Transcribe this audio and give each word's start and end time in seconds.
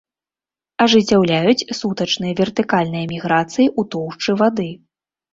Ажыццяўляюць 0.83 1.67
сутачныя 1.79 2.33
вертыкальныя 2.39 3.07
міграцыі 3.11 3.65
ў 3.65 3.81
тоўшчы 3.93 4.31
вады. 4.41 4.67